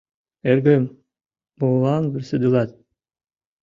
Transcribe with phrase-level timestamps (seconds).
[0.49, 0.83] —Эргым,
[1.59, 2.71] молан вурседылат?